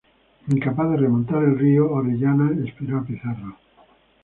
[0.47, 3.55] Incapaz de remontar el río, Orellana esperó a Pizarro.